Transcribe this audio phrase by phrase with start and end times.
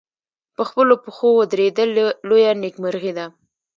[0.55, 1.89] په خپلو پښو ودرېدل
[2.29, 3.25] لویه نېکمرغي ده.